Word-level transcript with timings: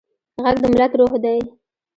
غږ 0.43 0.57
د 0.63 0.65
ملت 0.71 0.91
روح 0.99 1.13
دی 1.23 1.39